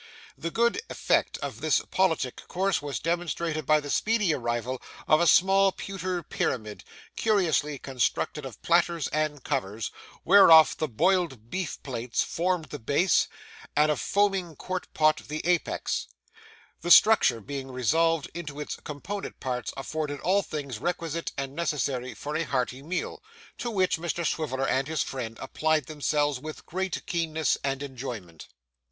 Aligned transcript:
The 0.35 0.49
good 0.49 0.81
effect 0.89 1.37
of 1.43 1.61
this 1.61 1.79
politic 1.91 2.47
course 2.47 2.81
was 2.81 2.97
demonstrated 2.97 3.67
by 3.67 3.79
the 3.79 3.91
speedy 3.91 4.33
arrival 4.33 4.81
of 5.07 5.21
a 5.21 5.27
small 5.27 5.71
pewter 5.71 6.23
pyramid, 6.23 6.83
curiously 7.15 7.77
constructed 7.77 8.43
of 8.43 8.59
platters 8.63 9.07
and 9.09 9.43
covers, 9.43 9.91
whereof 10.25 10.75
the 10.79 10.87
boiled 10.87 11.51
beef 11.51 11.77
plates 11.83 12.23
formed 12.23 12.69
the 12.71 12.79
base, 12.79 13.27
and 13.75 13.91
a 13.91 13.95
foaming 13.95 14.55
quart 14.55 14.91
pot 14.95 15.17
the 15.27 15.45
apex; 15.45 16.07
the 16.81 16.89
structure 16.89 17.39
being 17.39 17.69
resolved 17.71 18.27
into 18.33 18.59
its 18.59 18.77
component 18.77 19.39
parts 19.39 19.71
afforded 19.77 20.19
all 20.21 20.41
things 20.41 20.79
requisite 20.79 21.31
and 21.37 21.55
necessary 21.55 22.15
for 22.15 22.35
a 22.35 22.41
hearty 22.41 22.81
meal, 22.81 23.21
to 23.59 23.69
which 23.69 23.97
Mr 23.99 24.25
Swiveller 24.25 24.67
and 24.67 24.87
his 24.87 25.03
friend 25.03 25.37
applied 25.39 25.85
themselves 25.85 26.39
with 26.39 26.65
great 26.65 27.05
keenness 27.05 27.55
and 27.63 27.83
enjoyment. 27.83 28.47